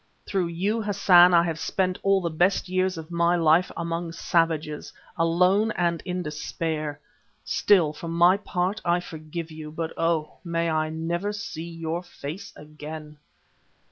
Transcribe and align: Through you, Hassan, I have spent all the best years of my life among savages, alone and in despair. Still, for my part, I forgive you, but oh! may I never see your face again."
Through 0.25 0.47
you, 0.47 0.81
Hassan, 0.81 1.31
I 1.31 1.43
have 1.43 1.59
spent 1.59 1.99
all 2.01 2.21
the 2.21 2.31
best 2.31 2.67
years 2.67 2.97
of 2.97 3.11
my 3.11 3.35
life 3.35 3.71
among 3.77 4.13
savages, 4.13 4.91
alone 5.15 5.69
and 5.73 6.01
in 6.05 6.23
despair. 6.23 6.99
Still, 7.45 7.93
for 7.93 8.07
my 8.07 8.37
part, 8.37 8.81
I 8.83 8.99
forgive 8.99 9.51
you, 9.51 9.69
but 9.69 9.93
oh! 9.97 10.39
may 10.43 10.71
I 10.71 10.89
never 10.89 11.31
see 11.31 11.69
your 11.69 12.01
face 12.01 12.51
again." 12.55 13.17